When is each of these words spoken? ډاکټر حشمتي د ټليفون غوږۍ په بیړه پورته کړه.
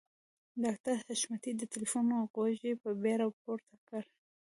ډاکټر 0.63 0.95
حشمتي 1.05 1.51
د 1.57 1.61
ټليفون 1.71 2.05
غوږۍ 2.33 2.73
په 2.83 2.89
بیړه 3.01 3.27
پورته 3.41 3.73
کړه. 3.87 4.01